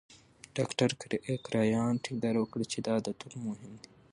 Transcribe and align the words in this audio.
ډاکټر 0.55 0.89
کرایان 1.45 1.93
ټینګار 2.03 2.35
وکړ 2.39 2.59
چې 2.71 2.77
دا 2.85 2.93
عادتونه 2.97 3.37
مهم 3.47 3.73
دي. 3.81 3.89